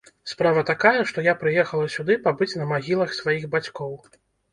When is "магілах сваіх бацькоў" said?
2.73-3.93